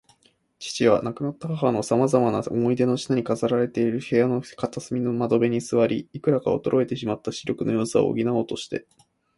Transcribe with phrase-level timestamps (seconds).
[0.57, 8.87] 父は、亡くなった母のさまざまな思い出の品に飾られている部屋の片隅の窓辺に坐り、いくらか衰えてしまった視力の弱さを補おうとして